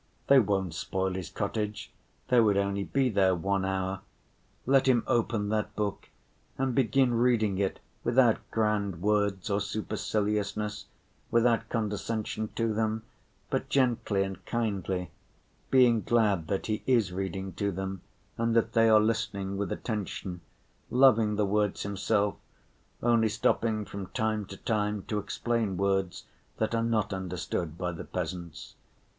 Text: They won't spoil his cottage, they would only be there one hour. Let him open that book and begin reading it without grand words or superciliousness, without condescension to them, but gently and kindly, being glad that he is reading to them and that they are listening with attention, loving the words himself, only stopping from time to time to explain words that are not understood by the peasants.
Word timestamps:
They 0.25 0.39
won't 0.39 0.73
spoil 0.73 1.13
his 1.13 1.29
cottage, 1.29 1.91
they 2.29 2.39
would 2.39 2.57
only 2.57 2.83
be 2.83 3.07
there 3.07 3.35
one 3.35 3.63
hour. 3.63 4.01
Let 4.65 4.87
him 4.87 5.03
open 5.05 5.49
that 5.49 5.75
book 5.75 6.09
and 6.57 6.73
begin 6.73 7.13
reading 7.13 7.59
it 7.59 7.79
without 8.03 8.39
grand 8.49 9.03
words 9.03 9.47
or 9.51 9.61
superciliousness, 9.61 10.87
without 11.29 11.69
condescension 11.69 12.47
to 12.55 12.73
them, 12.73 13.03
but 13.51 13.69
gently 13.69 14.23
and 14.23 14.43
kindly, 14.47 15.11
being 15.69 16.01
glad 16.01 16.47
that 16.47 16.65
he 16.65 16.81
is 16.87 17.13
reading 17.13 17.53
to 17.53 17.71
them 17.71 18.01
and 18.39 18.55
that 18.55 18.73
they 18.73 18.89
are 18.89 18.99
listening 18.99 19.55
with 19.55 19.71
attention, 19.71 20.41
loving 20.89 21.35
the 21.35 21.45
words 21.45 21.83
himself, 21.83 22.37
only 23.03 23.29
stopping 23.29 23.85
from 23.85 24.07
time 24.07 24.45
to 24.47 24.57
time 24.57 25.03
to 25.03 25.19
explain 25.19 25.77
words 25.77 26.25
that 26.57 26.73
are 26.73 26.81
not 26.81 27.13
understood 27.13 27.77
by 27.77 27.91
the 27.91 28.03
peasants. 28.03 28.73